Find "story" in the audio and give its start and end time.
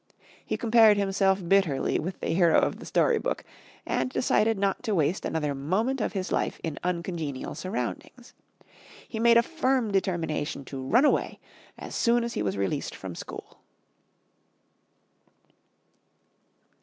2.87-3.19